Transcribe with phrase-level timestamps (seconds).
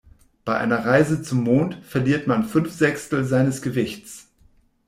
[0.45, 4.29] Bei einer Reise zum Mond verliert man fünf Sechstel seines Gewichts.